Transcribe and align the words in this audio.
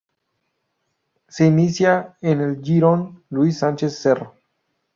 Se 1.27 1.45
inicia 1.45 2.17
en 2.21 2.41
el 2.41 2.59
jirón 2.63 3.23
Luis 3.29 3.59
Sánchez 3.59 4.01
Cerro. 4.01 4.33